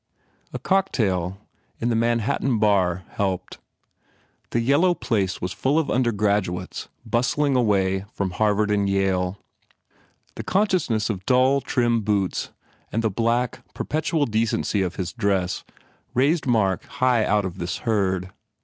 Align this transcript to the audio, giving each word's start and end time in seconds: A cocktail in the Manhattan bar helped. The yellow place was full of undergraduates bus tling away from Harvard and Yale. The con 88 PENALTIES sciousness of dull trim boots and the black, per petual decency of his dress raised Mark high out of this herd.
A 0.51 0.57
cocktail 0.57 1.37
in 1.79 1.89
the 1.89 1.95
Manhattan 1.95 2.57
bar 2.57 3.03
helped. 3.09 3.59
The 4.49 4.59
yellow 4.59 4.95
place 4.95 5.39
was 5.39 5.53
full 5.53 5.77
of 5.77 5.91
undergraduates 5.91 6.89
bus 7.05 7.35
tling 7.35 7.55
away 7.55 8.05
from 8.11 8.31
Harvard 8.31 8.71
and 8.71 8.89
Yale. 8.89 9.37
The 10.33 10.41
con 10.43 10.63
88 10.63 10.69
PENALTIES 10.71 10.83
sciousness 10.87 11.09
of 11.11 11.25
dull 11.27 11.61
trim 11.61 12.01
boots 12.01 12.49
and 12.91 13.03
the 13.03 13.11
black, 13.11 13.63
per 13.75 13.83
petual 13.85 14.27
decency 14.27 14.81
of 14.81 14.95
his 14.95 15.13
dress 15.13 15.63
raised 16.15 16.47
Mark 16.47 16.83
high 16.85 17.23
out 17.23 17.45
of 17.45 17.59
this 17.59 17.77
herd. 17.85 18.31